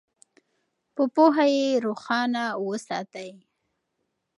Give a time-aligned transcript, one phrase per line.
[0.95, 3.31] په پوهه یې روښانه وساتئ.